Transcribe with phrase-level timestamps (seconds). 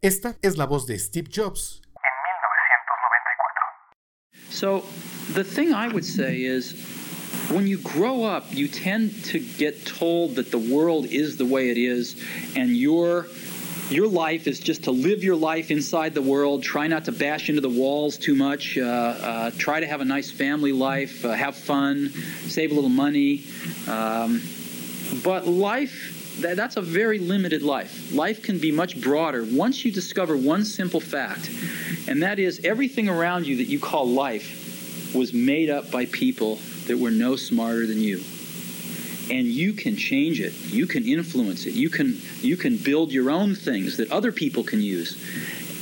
[0.00, 1.80] Esta es la voz de Steve Jobs.
[2.04, 2.12] En
[4.44, 4.48] 1994.
[4.48, 4.84] So,
[5.34, 6.74] the thing I would say is
[7.50, 11.70] when you grow up, you tend to get told that the world is the way
[11.70, 12.14] it is
[12.54, 13.26] and your
[13.90, 16.62] your life is just to live your life inside the world.
[16.62, 18.78] Try not to bash into the walls too much.
[18.78, 21.24] Uh, uh, try to have a nice family life.
[21.24, 22.10] Uh, have fun.
[22.46, 23.44] Save a little money.
[23.88, 24.42] Um,
[25.24, 28.12] but life, that, that's a very limited life.
[28.12, 31.50] Life can be much broader once you discover one simple fact,
[32.06, 36.56] and that is everything around you that you call life was made up by people
[36.86, 38.22] that were no smarter than you.
[39.30, 40.54] And you can change it.
[40.68, 41.74] You can influence it.
[41.74, 45.22] You can you can build your own things that other people can use.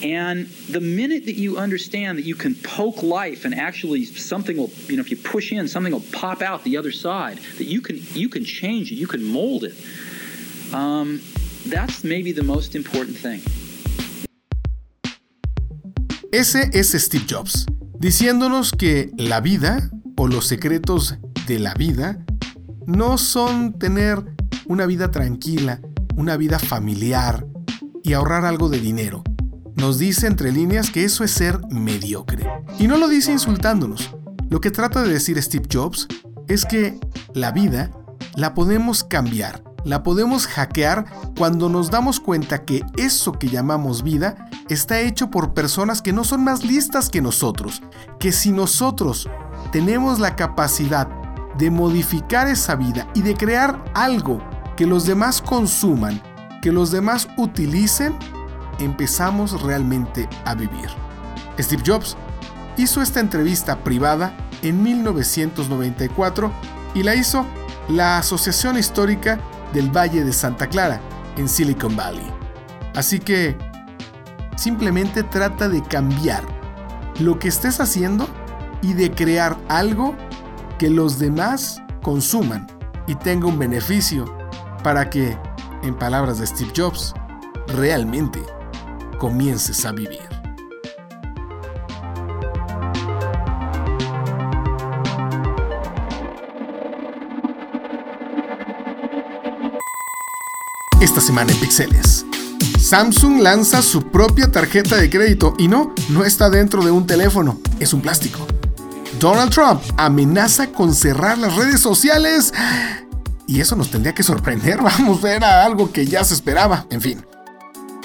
[0.03, 4.71] And the minute that you understand that you can poke life and actually something will
[4.89, 7.81] you know if you push in something will pop out the other side that you
[7.81, 8.97] can you can change it.
[8.97, 9.75] You can mold it
[10.73, 11.21] um,
[11.69, 13.41] that's maybe the most important thing
[16.33, 17.65] Ese es Steve Jobs,
[17.99, 22.27] diciéndonos que la vida o los secretos de la vida
[22.87, 24.23] no son tener
[24.67, 25.81] una vida tranquila,
[26.15, 27.47] una vida familiar
[28.03, 29.23] y ahorrar algo de dinero.
[29.77, 32.47] Nos dice entre líneas que eso es ser mediocre.
[32.79, 34.15] Y no lo dice insultándonos.
[34.51, 36.07] Lo que trata de decir Steve Jobs
[36.49, 36.99] es que
[37.35, 37.91] la vida
[38.35, 41.05] la podemos cambiar, la podemos hackear
[41.39, 46.25] cuando nos damos cuenta que eso que llamamos vida está hecho por personas que no
[46.25, 47.83] son más listas que nosotros,
[48.19, 49.29] que si nosotros
[49.71, 51.07] tenemos la capacidad
[51.57, 54.43] de modificar esa vida y de crear algo
[54.77, 56.21] que los demás consuman,
[56.61, 58.13] que los demás utilicen,
[58.81, 60.91] empezamos realmente a vivir.
[61.61, 62.17] Steve Jobs
[62.77, 66.51] hizo esta entrevista privada en 1994
[66.95, 67.47] y la hizo
[67.89, 69.39] la Asociación Histórica
[69.77, 71.03] del Valle de Santa Clara,
[71.37, 72.27] en Silicon Valley.
[72.95, 73.55] Así que
[74.57, 76.43] simplemente trata de cambiar
[77.21, 78.27] lo que estés haciendo
[78.81, 80.15] y de crear algo
[80.79, 82.67] que los demás consuman
[83.07, 84.25] y tenga un beneficio
[84.83, 85.37] para que,
[85.83, 87.13] en palabras de Steve Jobs,
[87.69, 88.41] realmente
[89.19, 90.36] comiences a vivir.
[101.27, 102.25] Semana en Pixeles.
[102.79, 107.59] Samsung lanza su propia tarjeta de crédito y no, no está dentro de un teléfono,
[107.81, 108.47] es un plástico.
[109.19, 112.55] Donald Trump amenaza con cerrar las redes sociales.
[113.49, 117.27] Y eso nos tendría que sorprender, vamos, era algo que ya se esperaba, en fin.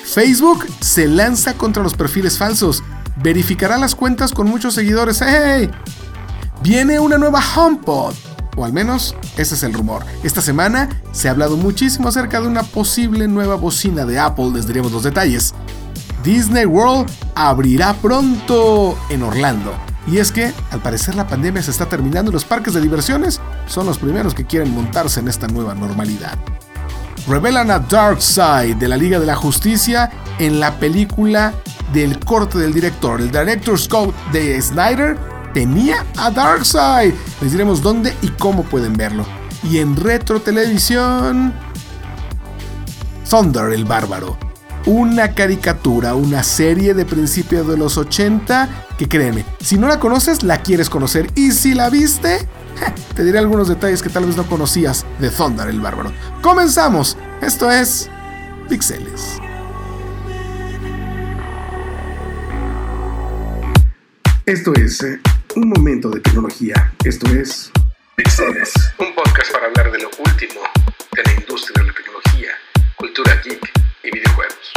[0.04, 2.84] Facebook se lanza contra los perfiles falsos,
[3.22, 5.22] verificará las cuentas con muchos seguidores.
[5.22, 5.70] ¡Hey!
[6.64, 8.16] Viene una nueva HomePod,
[8.56, 10.04] o al menos ese es el rumor.
[10.24, 14.68] Esta semana se ha hablado muchísimo acerca de una posible nueva bocina de Apple, les
[14.68, 15.54] diremos los detalles.
[16.24, 19.74] Disney World abrirá pronto en Orlando.
[20.08, 23.40] Y es que, al parecer, la pandemia se está terminando y los parques de diversiones
[23.68, 26.38] son los primeros que quieren montarse en esta nueva normalidad.
[27.28, 31.54] Revelan a Darkseid de la Liga de la Justicia en la película
[31.94, 33.22] del corte del director.
[33.22, 35.18] El Director's Code de Snyder
[35.54, 37.14] tenía a Darkseid.
[37.42, 39.26] Les diremos dónde y cómo pueden verlo.
[39.64, 41.54] Y en retro televisión,
[43.30, 44.38] Thunder el Bárbaro.
[44.86, 48.68] Una caricatura, una serie de principios de los 80
[48.98, 51.32] que créeme, si no la conoces, la quieres conocer.
[51.36, 52.48] Y si la viste,
[53.16, 56.12] te diré algunos detalles que tal vez no conocías de Thunder el Bárbaro.
[56.42, 57.18] Comenzamos.
[57.42, 58.10] Esto es
[58.70, 59.38] Pixeles.
[64.46, 65.22] Esto es eh,
[65.56, 66.94] un momento de tecnología.
[67.04, 67.72] Esto es
[68.16, 68.72] Pixeles.
[69.00, 70.62] Un podcast para hablar de lo último
[71.16, 72.50] de la industria de la tecnología,
[72.96, 73.72] cultura geek
[74.04, 74.72] y videojuegos.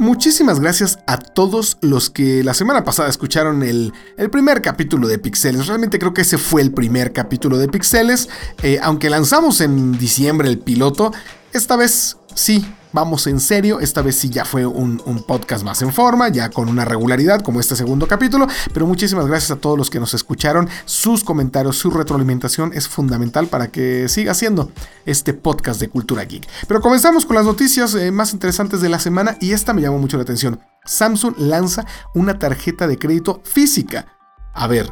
[0.00, 5.18] Muchísimas gracias a todos los que la semana pasada escucharon el, el primer capítulo de
[5.18, 5.66] Pixeles.
[5.66, 8.28] Realmente creo que ese fue el primer capítulo de Pixeles.
[8.62, 11.12] Eh, aunque lanzamos en diciembre el piloto,
[11.52, 13.80] esta vez sí, vamos en serio.
[13.80, 17.60] Esta vez sí ya fue un, podcast más en forma, ya con una regularidad como
[17.60, 18.46] este segundo capítulo.
[18.72, 20.68] Pero muchísimas gracias a todos los que nos escucharon.
[20.84, 24.70] Sus comentarios, su retroalimentación es fundamental para que siga siendo
[25.06, 26.46] este podcast de Cultura Geek.
[26.66, 29.98] Pero comenzamos con las noticias eh, más interesantes de la semana y esta me llamó
[29.98, 30.60] mucho la atención.
[30.84, 34.06] Samsung lanza una tarjeta de crédito física.
[34.54, 34.90] A ver,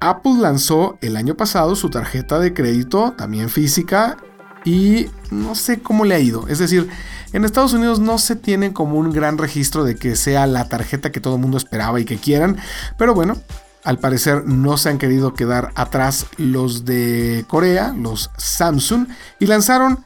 [0.00, 4.16] Apple lanzó el año pasado su tarjeta de crédito también física
[4.64, 6.48] y no sé cómo le ha ido.
[6.48, 6.88] Es decir,
[7.32, 11.12] en Estados Unidos no se tiene como un gran registro de que sea la tarjeta
[11.12, 12.56] que todo el mundo esperaba y que quieran,
[12.96, 13.36] pero bueno,
[13.84, 19.08] Al parecer no se han querido quedar atrás los de Corea, los Samsung,
[19.38, 20.02] y lanzaron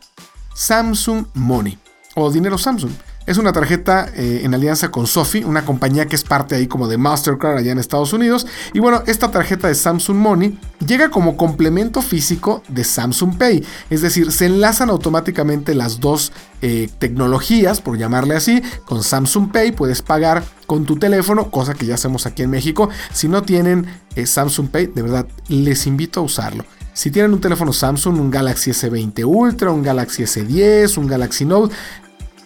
[0.53, 1.79] Samsung Money
[2.17, 2.91] o dinero Samsung.
[3.29, 6.89] Es una tarjeta eh, en alianza con Sophie, una compañía que es parte ahí como
[6.89, 8.47] de Mastercard allá en Estados Unidos.
[8.73, 13.67] Y bueno, esta tarjeta de Samsung Money llega como complemento físico de Samsung Pay.
[13.91, 16.33] Es decir, se enlazan automáticamente las dos
[16.63, 18.63] eh, tecnologías, por llamarle así.
[18.87, 22.89] Con Samsung Pay puedes pagar con tu teléfono, cosa que ya hacemos aquí en México.
[23.13, 26.65] Si no tienen eh, Samsung Pay, de verdad les invito a usarlo.
[26.95, 31.73] Si tienen un teléfono Samsung, un Galaxy S20 Ultra, un Galaxy S10, un Galaxy Note,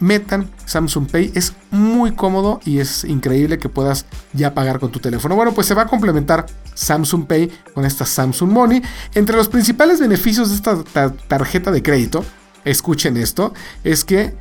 [0.02, 1.32] metan Samsung Pay.
[1.34, 5.36] Es muy cómodo y es increíble que puedas ya pagar con tu teléfono.
[5.36, 8.82] Bueno, pues se va a complementar Samsung Pay con esta Samsung Money.
[9.14, 12.24] Entre los principales beneficios de esta tarjeta de crédito,
[12.64, 13.54] escuchen esto,
[13.84, 14.34] es que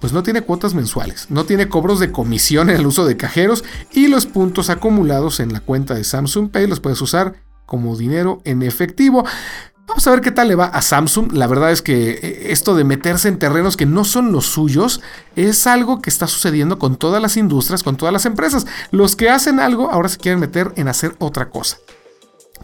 [0.00, 3.64] pues no tiene cuotas mensuales, no tiene cobros de comisión en el uso de cajeros
[3.90, 8.42] y los puntos acumulados en la cuenta de Samsung Pay los puedes usar como dinero
[8.44, 9.24] en efectivo.
[9.86, 11.32] Vamos a ver qué tal le va a Samsung.
[11.32, 15.02] La verdad es que eh, esto de meterse en terrenos que no son los suyos
[15.36, 18.66] es algo que está sucediendo con todas las industrias, con todas las empresas.
[18.90, 21.76] Los que hacen algo ahora se quieren meter en hacer otra cosa.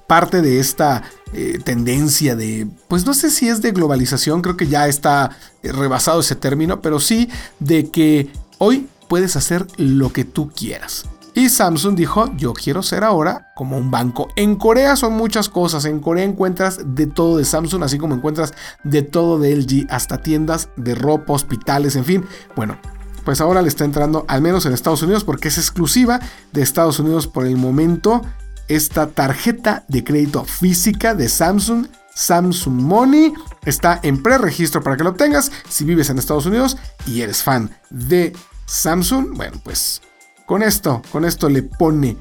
[0.06, 1.02] Parte de esta
[1.34, 5.70] eh, tendencia de, pues no sé si es de globalización, creo que ya está eh,
[5.72, 7.28] rebasado ese término, pero sí
[7.60, 11.04] de que hoy puedes hacer lo que tú quieras.
[11.34, 14.28] Y Samsung dijo, yo quiero ser ahora como un banco.
[14.36, 15.84] En Corea son muchas cosas.
[15.84, 18.52] En Corea encuentras de todo de Samsung, así como encuentras
[18.84, 22.24] de todo de LG, hasta tiendas de ropa, hospitales, en fin.
[22.56, 22.78] Bueno,
[23.24, 26.20] pues ahora le está entrando, al menos en Estados Unidos, porque es exclusiva
[26.52, 28.22] de Estados Unidos por el momento,
[28.68, 31.86] esta tarjeta de crédito física de Samsung.
[32.14, 33.32] Samsung Money
[33.64, 35.50] está en preregistro para que lo obtengas.
[35.68, 38.32] Si vives en Estados Unidos y eres fan de
[38.66, 40.02] Samsung, bueno, pues
[40.50, 42.16] con esto, con esto le pone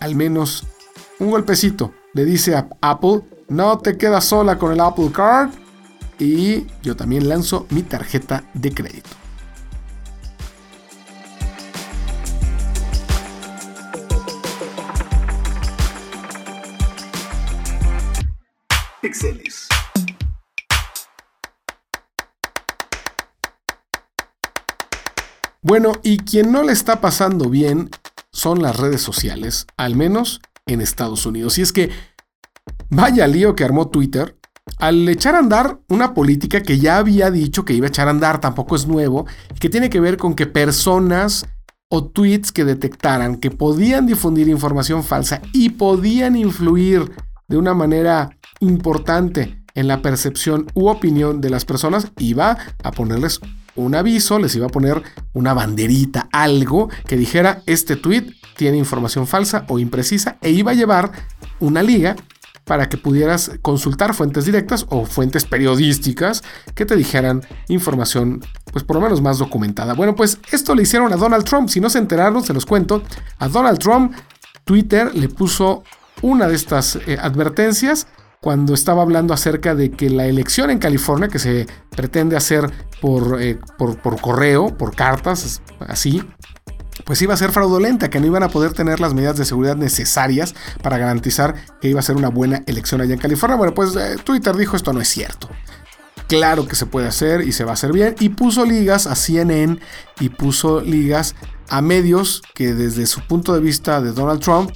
[0.00, 0.66] al menos
[1.20, 1.94] un golpecito.
[2.12, 5.48] Le dice a Apple, no te quedas sola con el Apple Card.
[6.18, 9.21] Y yo también lanzo mi tarjeta de crédito.
[25.64, 27.88] Bueno, y quien no le está pasando bien
[28.32, 31.56] son las redes sociales, al menos en Estados Unidos.
[31.56, 31.90] Y es que
[32.90, 34.36] vaya lío que armó Twitter
[34.78, 38.10] al echar a andar una política que ya había dicho que iba a echar a
[38.10, 39.26] andar, tampoco es nuevo,
[39.60, 41.46] que tiene que ver con que personas
[41.88, 47.12] o tweets que detectaran que podían difundir información falsa y podían influir
[47.46, 53.40] de una manera importante en la percepción u opinión de las personas, iba a ponerles
[53.74, 55.02] un aviso, les iba a poner
[55.32, 60.74] una banderita, algo que dijera este tweet tiene información falsa o imprecisa e iba a
[60.74, 61.12] llevar
[61.58, 62.16] una liga
[62.64, 66.42] para que pudieras consultar fuentes directas o fuentes periodísticas
[66.74, 68.40] que te dijeran información,
[68.72, 69.94] pues por lo menos más documentada.
[69.94, 71.68] Bueno, pues esto le hicieron a Donald Trump.
[71.68, 73.02] Si no se enteraron, se los cuento.
[73.38, 74.14] A Donald Trump,
[74.64, 75.82] Twitter le puso
[76.20, 78.06] una de estas eh, advertencias
[78.42, 82.68] cuando estaba hablando acerca de que la elección en California, que se pretende hacer
[83.00, 86.24] por, eh, por, por correo, por cartas, así,
[87.04, 89.76] pues iba a ser fraudulenta, que no iban a poder tener las medidas de seguridad
[89.76, 93.56] necesarias para garantizar que iba a ser una buena elección allá en California.
[93.56, 95.48] Bueno, pues eh, Twitter dijo esto no es cierto.
[96.26, 98.16] Claro que se puede hacer y se va a hacer bien.
[98.18, 99.78] Y puso ligas a CNN
[100.18, 101.36] y puso ligas
[101.68, 104.72] a medios que desde su punto de vista de Donald Trump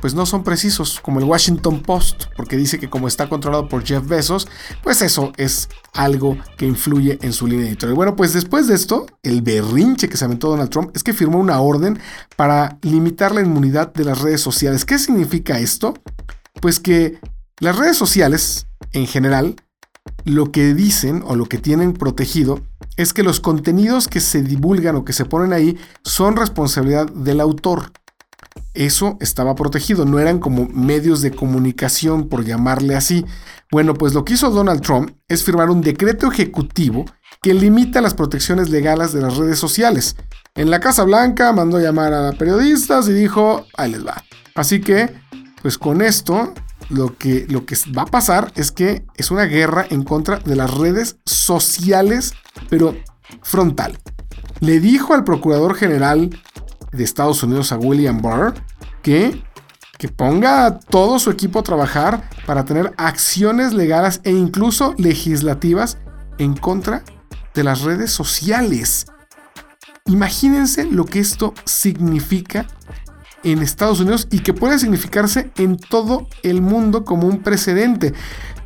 [0.00, 3.84] pues no son precisos, como el Washington Post, porque dice que como está controlado por
[3.84, 4.48] Jeff Bezos,
[4.82, 7.96] pues eso es algo que influye en su línea editorial.
[7.96, 11.38] Bueno, pues después de esto, el berrinche que se aventó Donald Trump es que firmó
[11.38, 11.98] una orden
[12.36, 14.84] para limitar la inmunidad de las redes sociales.
[14.84, 15.94] ¿Qué significa esto?
[16.60, 17.18] Pues que
[17.60, 19.56] las redes sociales, en general,
[20.24, 22.60] lo que dicen o lo que tienen protegido
[22.96, 27.40] es que los contenidos que se divulgan o que se ponen ahí son responsabilidad del
[27.40, 27.92] autor
[28.74, 33.24] eso estaba protegido, no eran como medios de comunicación, por llamarle así.
[33.70, 37.04] Bueno, pues lo que hizo Donald Trump es firmar un decreto ejecutivo
[37.42, 40.16] que limita las protecciones legales de las redes sociales.
[40.54, 44.22] En la Casa Blanca mandó llamar a periodistas y dijo, ahí les va.
[44.54, 45.14] Así que,
[45.62, 46.52] pues con esto,
[46.90, 50.56] lo que, lo que va a pasar es que es una guerra en contra de
[50.56, 52.34] las redes sociales,
[52.68, 52.96] pero
[53.42, 53.98] frontal.
[54.60, 56.30] Le dijo al procurador general
[56.92, 58.54] de Estados Unidos a William Barr
[59.02, 59.42] que,
[59.98, 65.98] que ponga a todo su equipo a trabajar para tener acciones legales e incluso legislativas
[66.38, 67.02] en contra
[67.54, 69.06] de las redes sociales.
[70.06, 72.66] Imagínense lo que esto significa
[73.42, 78.12] en Estados Unidos y que puede significarse en todo el mundo como un precedente.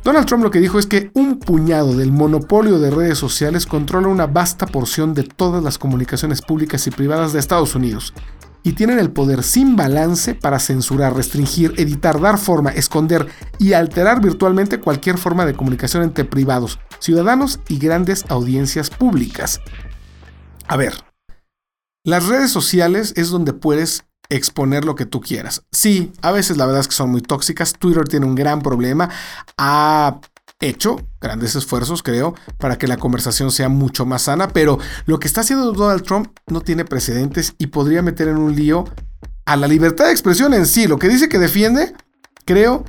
[0.05, 4.07] Donald Trump lo que dijo es que un puñado del monopolio de redes sociales controla
[4.07, 8.13] una vasta porción de todas las comunicaciones públicas y privadas de Estados Unidos
[8.61, 13.25] y tienen el poder sin balance para censurar, restringir, editar, dar forma, esconder
[13.57, 19.59] y alterar virtualmente cualquier forma de comunicación entre privados, ciudadanos y grandes audiencias públicas.
[20.67, 20.93] A ver,
[22.03, 25.63] las redes sociales es donde puedes exponer lo que tú quieras.
[25.71, 27.73] Sí, a veces la verdad es que son muy tóxicas.
[27.73, 29.09] Twitter tiene un gran problema.
[29.57, 30.19] Ha
[30.59, 35.27] hecho grandes esfuerzos, creo, para que la conversación sea mucho más sana, pero lo que
[35.27, 38.85] está haciendo Donald Trump no tiene precedentes y podría meter en un lío
[39.45, 40.87] a la libertad de expresión en sí.
[40.87, 41.93] Lo que dice que defiende,
[42.45, 42.83] creo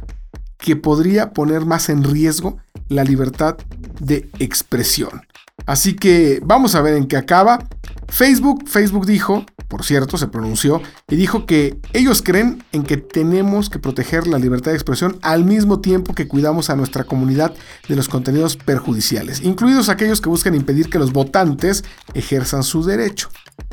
[0.58, 3.56] que podría poner más en riesgo la libertad
[4.00, 5.26] de expresión.
[5.64, 7.66] Así que vamos a ver en qué acaba.
[8.08, 13.68] Facebook, Facebook dijo, por cierto, se pronunció y dijo que ellos creen en que tenemos
[13.68, 17.52] que proteger la libertad de expresión al mismo tiempo que cuidamos a nuestra comunidad
[17.88, 21.84] de los contenidos perjudiciales, incluidos aquellos que buscan impedir que los votantes
[22.14, 23.28] ejerzan su derecho.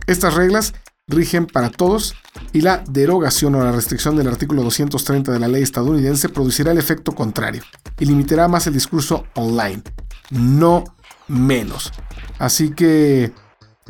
[0.08, 0.74] Estas reglas
[1.08, 2.16] rigen para todos
[2.54, 6.78] y la derogación o la restricción del artículo 230 de la ley estadounidense producirá el
[6.78, 7.62] efecto contrario
[8.00, 9.84] y limitará más el discurso online,
[10.32, 10.86] no
[11.28, 11.92] menos.
[12.40, 13.34] Así que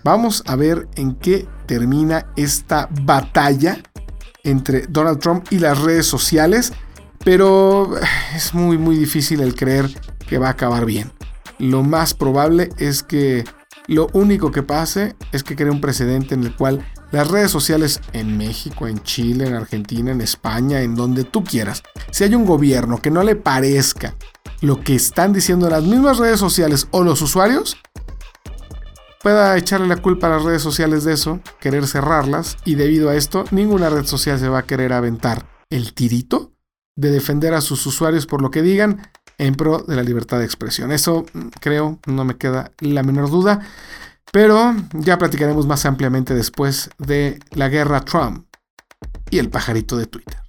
[0.03, 3.77] Vamos a ver en qué termina esta batalla
[4.43, 6.73] entre Donald Trump y las redes sociales,
[7.23, 8.01] pero eh,
[8.35, 9.89] es muy muy difícil el creer
[10.27, 11.11] que va a acabar bien.
[11.57, 13.45] Lo más probable es que
[13.87, 18.01] lo único que pase es que cree un precedente en el cual las redes sociales
[18.11, 22.45] en México, en Chile, en Argentina, en España, en donde tú quieras, si hay un
[22.45, 24.15] gobierno que no le parezca
[24.63, 27.75] lo que están diciendo las mismas redes sociales o los usuarios,
[29.21, 33.15] pueda echarle la culpa a las redes sociales de eso, querer cerrarlas, y debido a
[33.15, 36.53] esto, ninguna red social se va a querer aventar el tirito
[36.95, 40.45] de defender a sus usuarios por lo que digan en pro de la libertad de
[40.45, 40.93] expresión.
[40.93, 43.59] Eso mm, creo, no me queda la menor duda,
[44.31, 48.45] pero ya platicaremos más ampliamente después de la guerra Trump
[49.29, 50.42] y el pajarito de Twitter.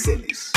[0.00, 0.52] Pixeles.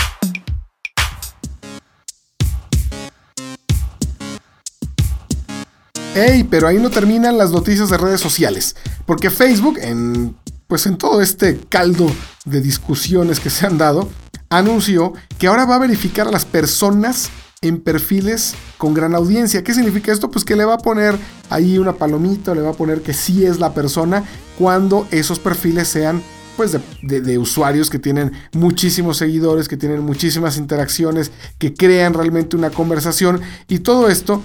[6.16, 10.98] Ey, pero ahí no terminan las noticias de redes sociales, porque Facebook, en, pues en
[10.98, 12.10] todo este caldo
[12.46, 14.10] de discusiones que se han dado,
[14.50, 17.30] anunció que ahora va a verificar a las personas
[17.62, 19.64] en perfiles con gran audiencia.
[19.64, 20.30] ¿Qué significa esto?
[20.30, 21.18] Pues que le va a poner
[21.50, 24.24] ahí una palomita, le va a poner que sí es la persona
[24.58, 26.22] cuando esos perfiles sean
[26.56, 32.70] pues de, usuarios que tienen muchísimos seguidores, que tienen muchísimas interacciones, que crean realmente una
[32.70, 34.42] conversación y todo esto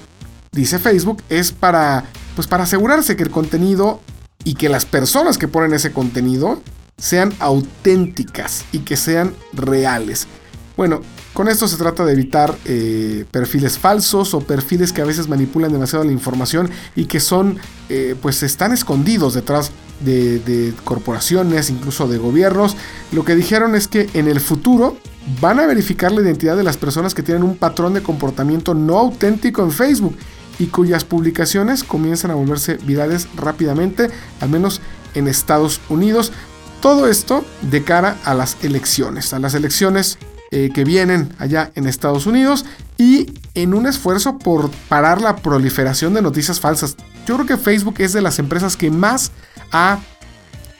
[0.52, 4.00] dice Facebook, es para, pues para asegurarse que el contenido
[4.44, 6.62] y que las personas que ponen ese contenido
[6.96, 10.26] sean auténticas y que sean reales.
[10.76, 11.00] Bueno,
[11.32, 15.72] con esto se trata de evitar eh, perfiles falsos o perfiles que a veces manipulan
[15.72, 22.18] demasiado la información y que son, eh, pues están escondidos detrás de, corporaciones, incluso de
[22.18, 22.76] gobiernos.
[23.12, 24.96] Lo que dijeron es que en el futuro
[25.40, 28.98] van a verificar la identidad de las personas que tienen un patrón de comportamiento no
[28.98, 30.16] auténtico en Facebook
[30.58, 34.08] y cuyas publicaciones comienzan a volverse virales rápidamente,
[34.40, 34.80] al menos
[35.14, 36.32] en Estados Unidos.
[36.80, 40.18] Todo esto de cara a las elecciones, a las elecciones
[40.50, 42.64] eh, que vienen allá en Estados Unidos
[42.96, 46.96] y en un esfuerzo por parar la proliferación de noticias falsas.
[47.26, 49.30] Yo creo que Facebook es de las empresas que más
[49.72, 50.00] ha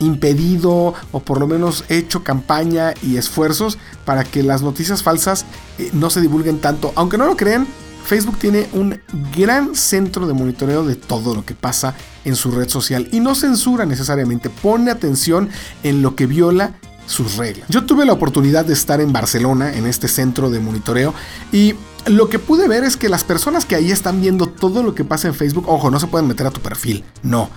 [0.01, 5.45] impedido o por lo menos hecho campaña y esfuerzos para que las noticias falsas
[5.79, 6.93] eh, no se divulguen tanto.
[6.95, 7.67] Aunque no lo crean,
[8.05, 8.99] Facebook tiene un
[9.37, 13.35] gran centro de monitoreo de todo lo que pasa en su red social y no
[13.35, 15.51] censura necesariamente, pone atención
[15.83, 16.75] en lo que viola
[17.07, 17.69] sus reglas.
[17.69, 21.13] Yo tuve la oportunidad de estar en Barcelona, en este centro de monitoreo,
[21.53, 21.75] y
[22.07, 25.05] lo que pude ver es que las personas que ahí están viendo todo lo que
[25.05, 27.51] pasa en Facebook, ojo, no se pueden meter a tu perfil, no.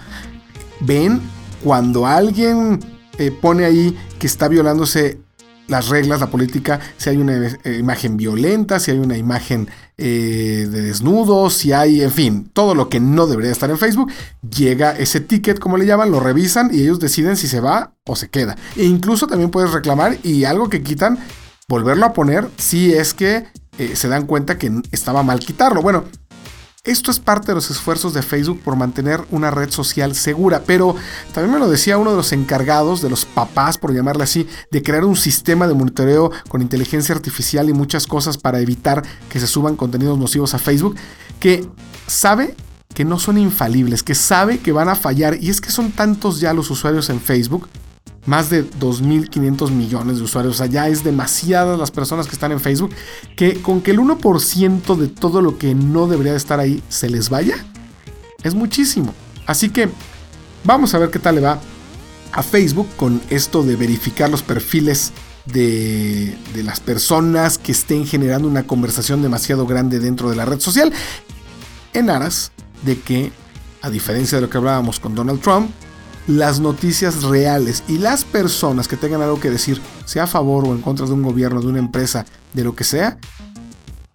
[0.82, 1.22] Ven
[1.64, 2.80] cuando alguien
[3.18, 5.20] eh, pone ahí que está violándose
[5.68, 10.68] las reglas, la política, si hay una eh, imagen violenta, si hay una imagen eh,
[10.70, 14.12] de desnudos, si hay, en fin, todo lo que no debería estar en Facebook,
[14.42, 18.16] llega ese ticket, como le llaman, lo revisan y ellos deciden si se va o
[18.16, 18.58] se queda.
[18.76, 21.20] E incluso también puedes reclamar y algo que quitan,
[21.70, 23.46] volverlo a poner si es que
[23.94, 25.82] se dan cuenta que estaba mal quitarlo.
[25.82, 26.04] Bueno,
[26.84, 30.96] esto es parte de los esfuerzos de Facebook por mantener una red social segura, pero
[31.32, 34.82] también me lo decía uno de los encargados, de los papás, por llamarle así, de
[34.82, 39.46] crear un sistema de monitoreo con inteligencia artificial y muchas cosas para evitar que se
[39.46, 40.96] suban contenidos nocivos a Facebook,
[41.40, 41.68] que
[42.08, 42.56] sabe
[42.96, 45.38] que no son infalibles, que sabe que van a fallar.
[45.40, 47.70] Y es que son tantos ya los usuarios en Facebook,
[48.26, 50.56] más de 2.500 millones de usuarios.
[50.56, 52.92] O sea, ya es demasiadas las personas que están en Facebook,
[53.36, 57.10] que con que el 1% de todo lo que no debería de estar ahí se
[57.10, 57.66] les vaya,
[58.44, 59.14] es muchísimo.
[59.46, 59.90] Así que
[60.64, 61.60] vamos a ver qué tal le va
[62.32, 65.12] a Facebook con esto de verificar los perfiles
[65.46, 70.94] de, las personas que estén generando una conversación demasiado grande dentro de la red social
[71.94, 72.52] en aras
[72.84, 73.32] de que,
[73.82, 75.72] a diferencia de lo que hablábamos con Donald Trump,
[76.28, 80.74] las noticias reales y las personas que tengan algo que decir, sea a favor o
[80.74, 83.18] en contra de un gobierno, de una empresa, de lo que sea,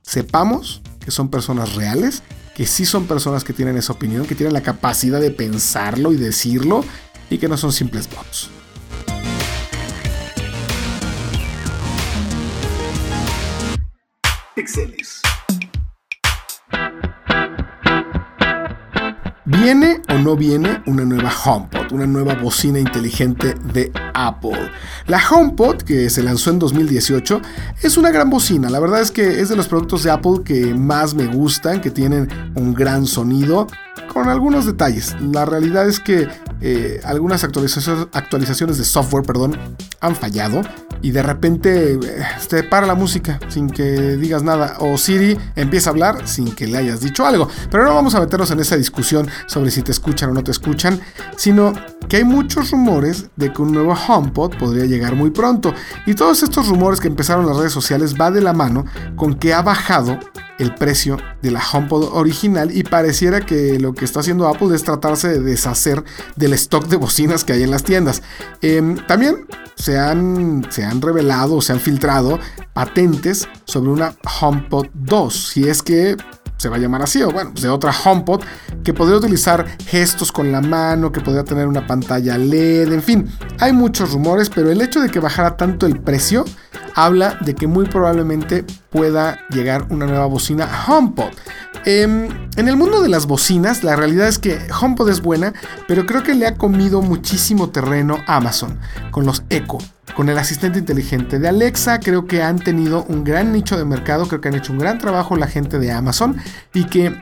[0.02, 2.22] sepamos que son personas reales,
[2.54, 6.16] que sí son personas que tienen esa opinión, que tienen la capacidad de pensarlo y
[6.16, 6.84] decirlo
[7.30, 8.50] y que no son simples bots.
[19.62, 24.70] ¿Viene o no viene una nueva HomePod, una nueva bocina inteligente de Apple?
[25.06, 27.40] La HomePod, que se lanzó en 2018,
[27.82, 28.68] es una gran bocina.
[28.68, 31.90] La verdad es que es de los productos de Apple que más me gustan, que
[31.90, 33.66] tienen un gran sonido,
[34.12, 35.16] con algunos detalles.
[35.20, 36.28] La realidad es que
[36.60, 39.58] eh, algunas actualizaciones, de software perdón,
[40.00, 40.62] han fallado
[41.02, 41.98] y de repente eh,
[42.48, 46.66] te para la música sin que digas nada o Siri empieza a hablar sin que
[46.66, 47.48] le hayas dicho algo.
[47.70, 50.50] Pero no vamos a meternos en esa discusión sobre si te escuchan o no te
[50.50, 51.00] escuchan,
[51.36, 51.72] sino
[52.08, 55.74] que hay muchos rumores de que un nuevo HomePod podría llegar muy pronto.
[56.06, 58.84] Y todos estos rumores que empezaron las redes sociales va de la mano
[59.16, 60.18] con que ha bajado
[60.58, 64.84] el precio de la HomePod original y pareciera que lo que está haciendo Apple es
[64.84, 66.02] tratarse de deshacer
[66.36, 68.22] del stock de bocinas que hay en las tiendas.
[68.60, 69.46] Em, también
[69.76, 72.38] se han, se han revelado, se han filtrado
[72.72, 76.16] patentes sobre una HomePod 2, si es que
[76.56, 78.42] se va a llamar así, o bueno, de otra HomePod
[78.82, 83.28] que podría utilizar gestos con la mano, que podría tener una pantalla LED, en fin,
[83.60, 86.44] hay muchos rumores, pero el hecho de que bajara tanto el precio
[86.96, 91.30] habla de que muy probablemente pueda llegar una nueva bocina HomePod.
[91.84, 95.52] Em, en el mundo de las bocinas, la realidad es que HomePod es buena,
[95.86, 98.80] pero creo que le ha comido muchísimo terreno a Amazon
[99.12, 99.78] con los Echo.
[100.16, 104.26] Con el asistente inteligente de Alexa, creo que han tenido un gran nicho de mercado,
[104.26, 106.36] creo que han hecho un gran trabajo la gente de Amazon
[106.72, 107.14] y que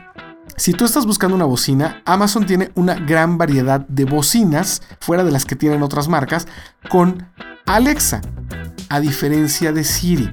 [0.55, 5.31] si tú estás buscando una bocina, Amazon tiene una gran variedad de bocinas, fuera de
[5.31, 6.47] las que tienen otras marcas,
[6.89, 7.27] con
[7.65, 8.21] Alexa,
[8.89, 10.29] a diferencia de Siri.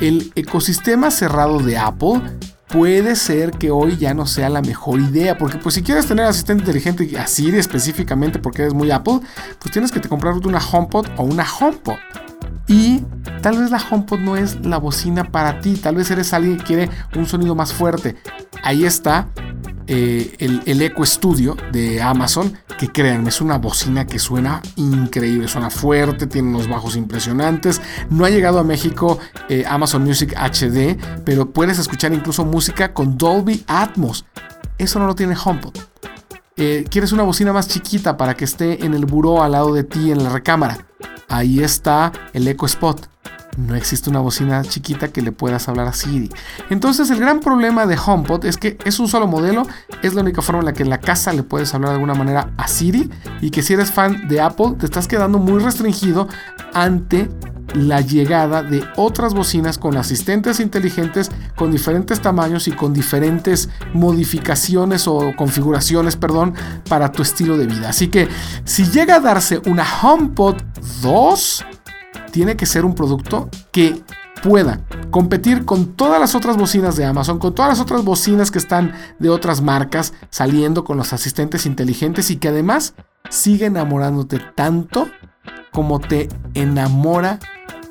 [0.00, 2.20] El ecosistema cerrado de Apple
[2.68, 6.24] puede ser que hoy ya no sea la mejor idea, porque pues si quieres tener
[6.24, 9.20] asistente inteligente a Siri específicamente porque eres muy Apple,
[9.60, 11.96] pues tienes que te comprar una HomePod o una HomePod.
[12.66, 13.02] Y
[13.42, 16.64] tal vez la HomePod no es la bocina para ti, tal vez eres alguien que
[16.64, 18.16] quiere un sonido más fuerte.
[18.62, 19.28] Ahí está
[19.86, 25.70] eh, el, Echo Studio de Amazon, que créanme, es una bocina que suena increíble, suena
[25.70, 27.80] fuerte, tiene unos bajos impresionantes.
[28.10, 29.18] No ha llegado a México
[29.48, 34.24] eh, Amazon Music HD, pero puedes escuchar incluso música con Dolby Atmos.
[34.78, 35.76] Eso no lo tiene HomePod.
[36.56, 39.84] Eh, ¿Quieres una bocina más chiquita para que esté en el buró al lado de
[39.84, 40.86] ti en la recámara?
[41.28, 43.13] Ahí está el Echo Spot
[43.56, 46.30] no existe una bocina chiquita que le puedas hablar a Siri.
[46.70, 49.66] Entonces el gran problema de HomePod es que es un solo modelo,
[50.02, 52.14] es la única forma en la que en la casa le puedes hablar de alguna
[52.14, 56.28] manera a Siri y que si eres fan de Apple te estás quedando muy restringido
[56.72, 57.28] ante
[57.74, 65.08] la llegada de otras bocinas con asistentes inteligentes con diferentes tamaños y con diferentes modificaciones
[65.08, 66.54] o configuraciones, perdón,
[66.88, 67.88] para tu estilo de vida.
[67.88, 68.28] Así que
[68.64, 70.56] si llega a darse una HomePod
[71.02, 71.64] 2,
[72.34, 74.02] tiene que ser un producto que
[74.42, 74.80] pueda
[75.12, 78.92] competir con todas las otras bocinas de Amazon, con todas las otras bocinas que están
[79.20, 82.94] de otras marcas saliendo con los asistentes inteligentes y que además
[83.30, 85.08] sigue enamorándote tanto
[85.70, 87.38] como te enamora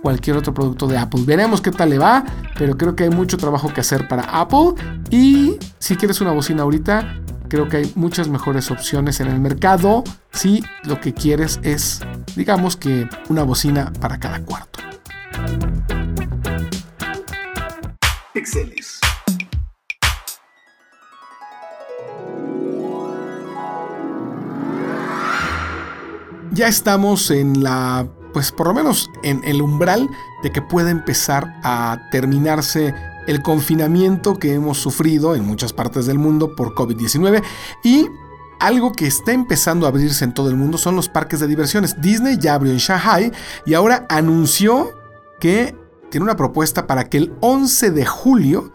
[0.04, 1.22] cualquier otro producto de Apple.
[1.26, 2.26] Veremos qué tal le va,
[2.60, 4.74] pero creo que hay mucho trabajo que hacer para Apple
[5.10, 10.04] y si quieres una bocina ahorita, creo que hay muchas mejores opciones en el mercado
[10.34, 12.02] si lo que quieres es,
[12.36, 14.80] digamos que, una bocina para cada cuarto.
[18.34, 19.00] Pixeles.
[26.52, 30.10] Ya estamos en la, pues por lo menos en el umbral
[30.42, 32.94] de que pueda empezar a terminarse
[33.28, 37.44] el confinamiento que hemos sufrido en muchas partes del mundo por COVID-19
[37.84, 38.08] y
[38.60, 42.02] algo que está empezando a abrirse en todo el mundo son los parques de diversiones.
[42.02, 43.32] Disney ya abrió en Shanghai
[43.66, 44.92] y ahora anunció
[45.40, 45.76] que
[46.10, 48.72] tiene una propuesta para que el 11 de julio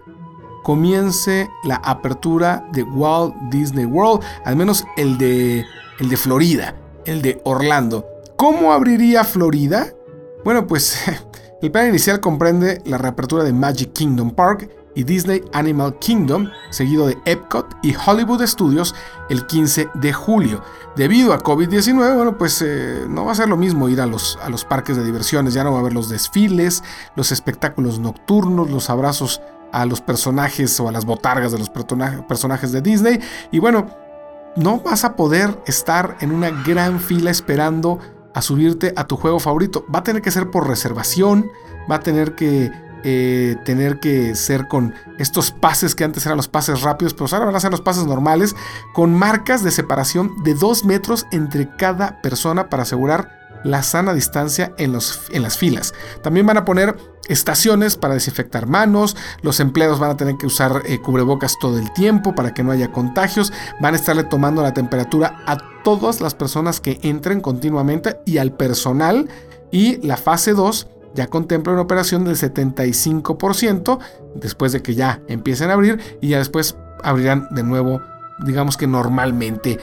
[0.62, 5.64] comience la apertura de Walt Disney World, al menos el de,
[5.98, 8.04] el de Florida, el de Orlando.
[8.38, 9.88] ¿Cómo abriría Florida?
[10.44, 10.96] Bueno, pues
[11.60, 17.08] el plan inicial comprende la reapertura de Magic Kingdom Park y Disney Animal Kingdom, seguido
[17.08, 18.94] de Epcot y Hollywood Studios
[19.28, 20.62] el 15 de julio.
[20.94, 24.38] Debido a COVID-19, bueno, pues eh, no va a ser lo mismo ir a los,
[24.40, 26.84] a los parques de diversiones, ya no va a haber los desfiles,
[27.16, 32.70] los espectáculos nocturnos, los abrazos a los personajes o a las botargas de los personajes
[32.70, 33.18] de Disney.
[33.50, 33.88] Y bueno,
[34.54, 37.98] no vas a poder estar en una gran fila esperando
[38.34, 39.84] a subirte a tu juego favorito.
[39.94, 41.50] Va a tener que ser por reservación,
[41.90, 42.70] va a tener que
[43.04, 47.46] eh, tener que ser con estos pases que antes eran los pases rápidos, pero ahora
[47.46, 48.56] van a ser los pases normales,
[48.92, 54.72] con marcas de separación de 2 metros entre cada persona para asegurar la sana distancia
[54.78, 55.94] en, los, en las filas.
[56.22, 56.96] También van a poner
[57.28, 61.92] estaciones para desinfectar manos, los empleados van a tener que usar eh, cubrebocas todo el
[61.92, 66.34] tiempo para que no haya contagios, van a estarle tomando la temperatura a todas las
[66.34, 69.28] personas que entren continuamente y al personal
[69.70, 73.98] y la fase 2 ya contempla una operación del 75%
[74.34, 78.00] después de que ya empiecen a abrir y ya después abrirán de nuevo,
[78.44, 79.78] digamos que normalmente.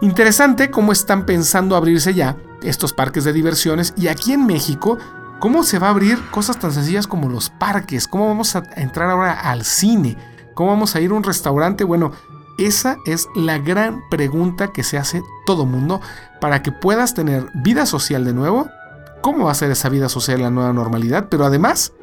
[0.00, 3.94] Interesante cómo están pensando abrirse ya estos parques de diversiones.
[3.96, 4.98] Y aquí en México,
[5.38, 9.10] cómo se va a abrir cosas tan sencillas como los parques, cómo vamos a entrar
[9.10, 10.16] ahora al cine,
[10.54, 12.12] cómo vamos a ir a un restaurante, bueno,
[12.58, 16.02] esa es la gran pregunta que se hace todo mundo
[16.40, 18.68] para que puedas tener vida social de nuevo.
[19.22, 21.94] Cómo va a ser esa vida social la nueva normalidad, pero además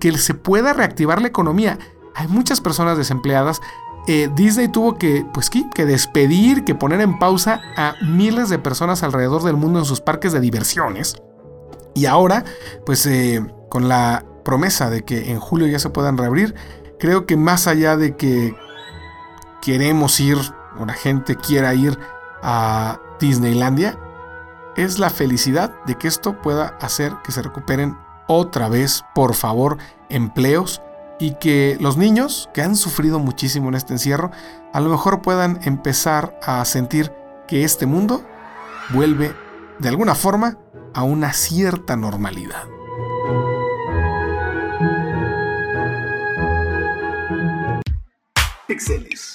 [0.00, 1.78] que se pueda reactivar la economía.
[2.14, 3.60] Hay muchas personas desempleadas.
[4.08, 9.02] Eh, Disney tuvo que, pues, que despedir, que poner en pausa a miles de personas
[9.02, 11.16] alrededor del mundo en sus parques de diversiones.
[11.94, 12.44] Y ahora,
[12.84, 16.54] pues eh, con la promesa de que en julio ya se puedan reabrir,
[16.98, 18.56] creo que más allá de que
[19.60, 20.38] queremos ir,
[20.78, 21.98] o la gente quiera ir
[22.42, 23.98] a Disneylandia,
[24.76, 29.76] es la felicidad de que esto pueda hacer que se recuperen otra vez, por favor,
[30.08, 30.80] empleos
[31.18, 34.30] y que los niños que han sufrido muchísimo en este encierro,
[34.72, 37.12] a lo mejor puedan empezar a sentir
[37.46, 38.24] que este mundo
[38.90, 39.34] vuelve
[39.78, 40.58] de alguna forma
[40.94, 42.64] a una cierta normalidad.
[48.66, 49.34] Pixeles.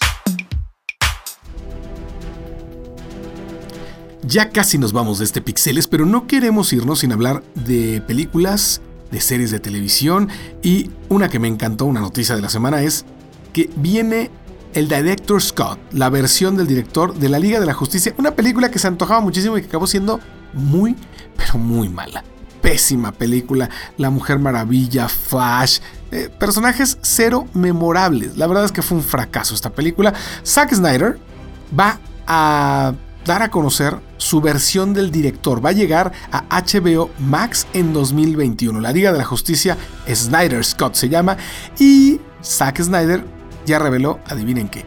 [4.24, 8.82] Ya casi nos vamos de este Pixeles, pero no queremos irnos sin hablar de películas,
[9.12, 10.30] de series de televisión
[10.62, 13.06] y una que me encantó, una noticia de la semana es
[13.54, 14.30] que viene
[14.74, 18.70] el Director Scott, la versión del director de la Liga de la Justicia, una película
[18.70, 20.20] que se antojaba muchísimo y que acabó siendo
[20.54, 20.96] muy,
[21.36, 22.24] pero muy mala.
[22.62, 25.80] Pésima película, La Mujer Maravilla, Flash,
[26.12, 28.38] eh, personajes cero memorables.
[28.38, 30.13] La verdad es que fue un fracaso esta película.
[30.46, 31.17] Zack Snyder
[31.78, 32.93] va a
[33.28, 35.63] dar a conocer su versión del director.
[35.63, 38.80] Va a llegar a HBO Max en 2021.
[38.82, 39.78] La Liga de la Justicia
[40.12, 41.38] Snyder Scott se llama
[41.78, 43.24] y Zack Snyder
[43.68, 44.86] ya reveló, adivinen qué.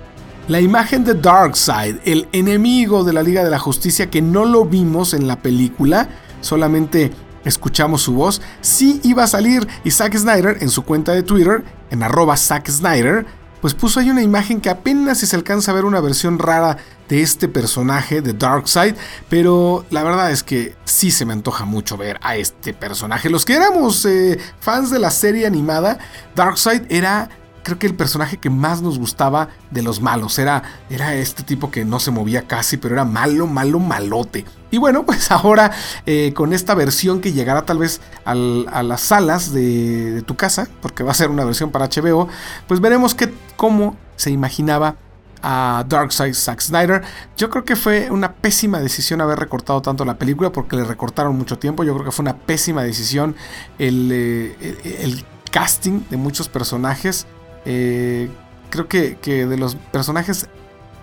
[0.49, 4.65] La imagen de Darkseid, el enemigo de la Liga de la Justicia que no lo
[4.65, 6.09] vimos en la película,
[6.41, 7.13] solamente
[7.45, 11.63] escuchamos su voz, sí iba a salir y Zack Snyder en su cuenta de Twitter,
[11.91, 13.27] en arroba Zack Snyder,
[13.61, 16.79] pues puso ahí una imagen que apenas si se alcanza a ver una versión rara
[17.09, 18.95] de este personaje de Darkseid,
[19.29, 23.31] pero la verdad es que sí se me antoja mucho ver a este personaje.
[23.31, 25.99] Los que éramos eh, fans de la serie animada,
[26.35, 27.29] Darkseid era
[27.63, 30.39] creo que el personaje que más nos gustaba de los malos.
[30.39, 34.45] Era, era este tipo que no se movía casi, pero era malo, malo, malote.
[34.71, 35.73] Y bueno, pues ahora
[36.07, 41.03] eh, con esta versión que llegará tal vez a las salas de, tu casa, porque
[41.03, 42.29] va a ser una versión para HBO,
[42.69, 44.97] pues veremos que, cómo se imaginaba
[45.43, 47.03] a Darkseid Zack Snyder.
[47.37, 51.37] Yo creo que fue una pésima decisión haber recortado tanto la película porque le recortaron
[51.37, 51.83] mucho tiempo.
[51.85, 53.35] Yo creo que fue una pésima decisión
[53.79, 57.27] el, eh, el casting de muchos personajes.
[57.65, 58.31] Eh,
[58.71, 60.49] creo que, que, de los personajes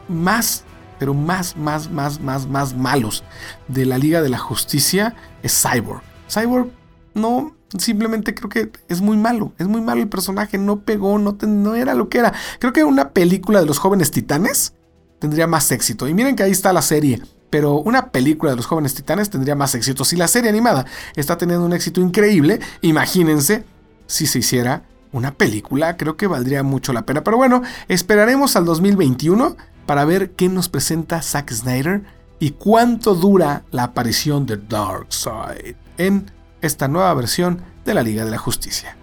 [0.08, 0.64] más,
[1.00, 3.24] pero más, más, más, más, más malos
[3.68, 6.02] de la Liga de la Justicia es Cyborg.
[6.30, 6.70] Cyborg
[7.14, 11.38] no, simplemente creo que es muy malo, es muy malo el personaje, no pegó, no,
[11.42, 12.34] no era lo que era.
[12.60, 14.74] Creo que una película de los jóvenes titanes
[15.20, 16.08] tendría más éxito.
[16.08, 17.22] Y miren que ahí está la serie.
[17.50, 20.04] Pero una película de los jóvenes titanes tendría más éxito.
[20.04, 23.64] Si la serie animada está teniendo un éxito increíble, imagínense
[24.06, 24.84] si se hiciera
[25.14, 27.24] una película, creo que valdría mucho la pena.
[27.24, 29.56] Pero bueno, esperaremos al 2021
[29.88, 32.04] para ver qué nos presenta Zack Snyder
[32.40, 36.30] y cuánto dura la aparición de Darkseid en
[36.62, 38.96] esta nueva versión de la Liga de la Justicia.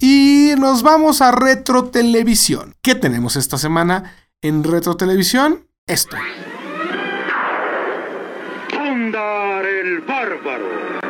[0.00, 2.74] Y nos vamos a Retro Televisión.
[2.82, 5.66] ¿Qué tenemos esta semana en Retro Televisión?
[5.86, 6.16] Esto.
[8.70, 11.03] Pondar el Bárbaro.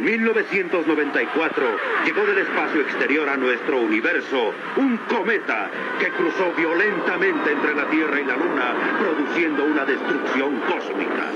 [0.00, 1.62] En 1994
[2.06, 8.18] llegó del espacio exterior a nuestro universo un cometa que cruzó violentamente entre la Tierra
[8.18, 11.26] y la Luna, produciendo una destrucción cósmica.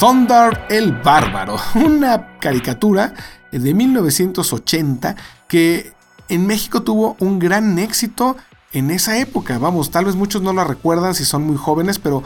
[0.00, 3.12] Thunder el Bárbaro, una caricatura
[3.52, 5.14] de 1980
[5.46, 5.92] que
[6.30, 8.38] en México tuvo un gran éxito
[8.72, 9.58] en esa época.
[9.58, 12.22] Vamos, tal vez muchos no la recuerdan si son muy jóvenes, pero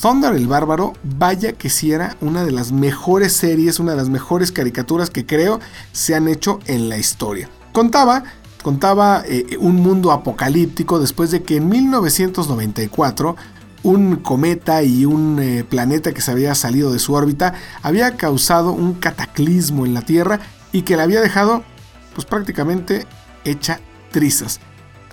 [0.00, 4.08] Thunder el Bárbaro, vaya que si era una de las mejores series, una de las
[4.08, 5.60] mejores caricaturas que creo
[5.92, 7.48] se han hecho en la historia.
[7.72, 8.24] Contaba,
[8.62, 13.36] contaba eh, un mundo apocalíptico después de que en 1994
[13.82, 18.72] un cometa y un eh, planeta que se había salido de su órbita había causado
[18.72, 20.40] un cataclismo en la Tierra
[20.72, 21.62] y que la había dejado
[22.14, 23.06] pues prácticamente
[23.44, 23.80] hecha
[24.10, 24.60] trizas.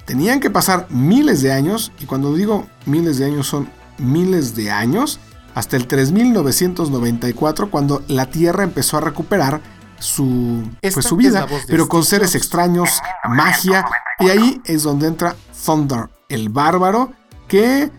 [0.06, 3.70] Tenían que pasar miles de años, y cuando digo miles de años son
[4.02, 5.20] miles de años,
[5.56, 9.62] hasta el 3994, cuando la Tierra empezó a recuperar
[10.00, 13.86] su, pues, su vida, pero con seres extraños, magia,
[14.20, 15.36] y ahí es donde entra
[15.66, 17.14] Thunder, el bárbaro,
[17.48, 17.92] que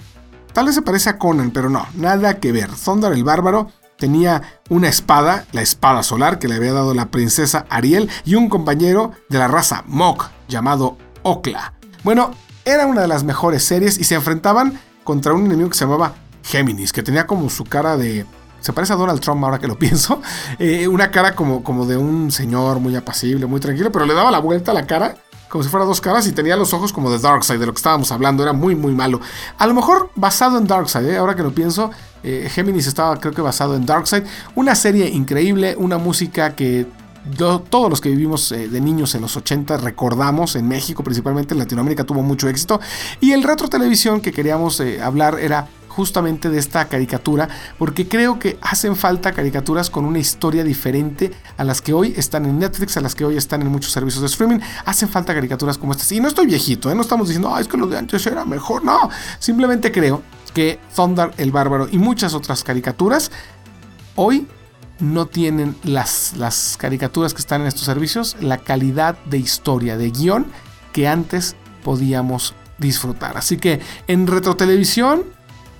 [0.52, 2.70] tal vez se parece a Conan, pero no, nada que ver.
[2.70, 7.66] Thunder, el bárbaro, tenía una espada, la espada solar que le había dado la princesa
[7.70, 11.74] Ariel, y un compañero de la raza Mok, llamado Okla.
[12.02, 12.32] Bueno,
[12.64, 16.14] era una de las mejores series y se enfrentaban contra un enemigo que se llamaba
[16.42, 18.26] Géminis, que tenía como su cara de...
[18.60, 20.20] Se parece a Donald Trump ahora que lo pienso.
[20.58, 24.30] Eh, una cara como, como de un señor muy apacible, muy tranquilo, pero le daba
[24.30, 25.16] la vuelta a la cara
[25.52, 27.76] como si fuera dos caras y tenía los ojos como de Darkseid, de lo que
[27.76, 29.20] estábamos hablando, era muy muy malo.
[29.58, 31.18] A lo mejor basado en Darkseid, ¿eh?
[31.18, 31.90] ahora que lo pienso,
[32.22, 34.22] eh, Géminis estaba creo que basado en Darkseid.
[34.54, 36.86] Una serie increíble, una música que
[37.70, 41.58] todos los que vivimos eh, de niños en los 80 recordamos, en México principalmente, en
[41.58, 42.80] Latinoamérica tuvo mucho éxito.
[43.20, 48.38] Y el retro televisión que queríamos eh, hablar era justamente de esta caricatura, porque creo
[48.38, 52.96] que hacen falta caricaturas con una historia diferente a las que hoy están en Netflix,
[52.96, 54.58] a las que hoy están en muchos servicios de streaming.
[54.86, 56.10] Hacen falta caricaturas como estas.
[56.12, 56.94] Y no estoy viejito, ¿eh?
[56.94, 58.84] no estamos diciendo, es que lo de antes era mejor.
[58.84, 60.22] No, simplemente creo
[60.54, 63.30] que Thunder el Bárbaro y muchas otras caricaturas
[64.16, 64.46] hoy
[65.02, 70.10] no tienen las, las caricaturas que están en estos servicios la calidad de historia, de
[70.10, 70.46] guion
[70.92, 73.36] que antes podíamos disfrutar.
[73.36, 75.24] Así que en retrotelevisión,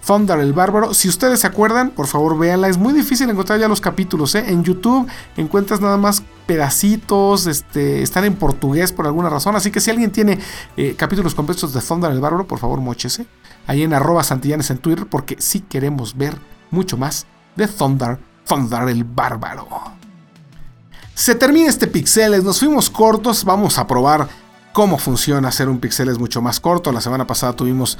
[0.04, 2.66] Thunder el Bárbaro, si ustedes se acuerdan, por favor véanla.
[2.68, 4.34] Es muy difícil encontrar ya los capítulos.
[4.34, 4.44] ¿eh?
[4.48, 5.06] En YouTube
[5.36, 9.54] encuentras nada más pedacitos, este, están en portugués por alguna razón.
[9.54, 10.40] Así que si alguien tiene
[10.76, 13.26] eh, capítulos completos de Thunder el Bárbaro, por favor mochese.
[13.68, 16.34] Ahí en arroba santillanes en Twitter, porque sí queremos ver
[16.72, 19.68] mucho más de Thunder Thunder el Bárbaro.
[21.14, 24.28] Se termina este Pixeles, nos fuimos cortos, vamos a probar
[24.72, 26.92] cómo funciona hacer un Pixeles mucho más corto.
[26.92, 27.98] La semana pasada tuvimos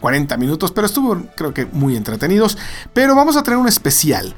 [0.00, 2.58] 40 eh, minutos, pero estuvo creo que muy entretenidos.
[2.92, 4.34] Pero vamos a tener un especial.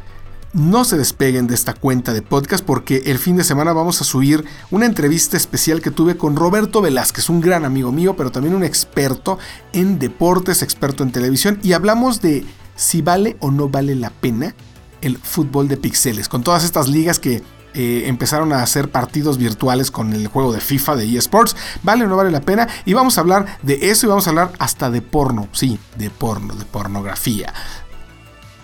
[0.52, 4.04] No se despeguen de esta cuenta de podcast porque el fin de semana vamos a
[4.04, 8.54] subir una entrevista especial que tuve con Roberto Velázquez, un gran amigo mío, pero también
[8.54, 9.38] un experto
[9.72, 12.44] en deportes, experto en televisión, y hablamos de
[12.76, 14.54] si vale o no vale la pena
[15.02, 17.42] el fútbol de pixeles, con todas estas ligas que
[17.74, 21.56] eh, empezaron a hacer partidos virtuales con el juego de FIFA de eSports.
[21.82, 22.68] ¿Vale o no vale la pena?
[22.84, 25.48] Y vamos a hablar de eso y vamos a hablar hasta de porno.
[25.52, 27.52] Sí, de porno, de pornografía.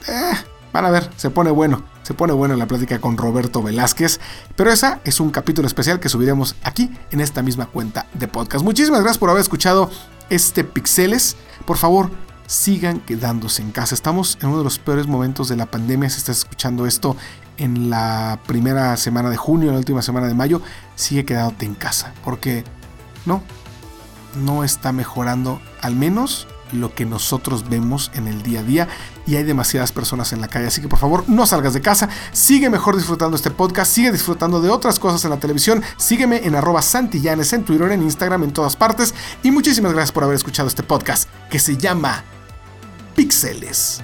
[0.07, 0.33] Eh,
[0.73, 1.85] van a ver, se pone bueno.
[2.03, 4.21] Se pone bueno la plática con Roberto Velázquez.
[4.57, 8.65] Pero esa es un capítulo especial que subiremos aquí en esta misma cuenta de podcast.
[8.65, 9.91] Muchísimas gracias por haber escuchado
[10.31, 11.37] este Pixeles.
[11.67, 12.11] Por favor,
[12.49, 13.95] sigan quedándose en casa.
[13.95, 16.11] Estamos en uno de los peores momentos de la pandemia.
[16.11, 17.17] Si estás escuchando esto
[17.59, 20.63] en la primera semana de junio, en la última semana de mayo,
[20.97, 22.15] sigue quedándote en casa.
[22.25, 22.65] Porque
[23.27, 23.43] no,
[24.35, 28.89] no está mejorando al menos lo que nosotros vemos en el día a día
[29.27, 30.69] y hay demasiadas personas en la calle.
[30.69, 34.61] Así que por favor no salgas de casa, sigue mejor disfrutando este podcast, sigue disfrutando
[34.61, 38.53] de otras cosas en la televisión, sígueme en arroba santillanes en Twitter, en Instagram, en
[38.53, 42.23] todas partes y muchísimas gracias por haber escuchado este podcast que se llama
[43.19, 44.01] píxeles.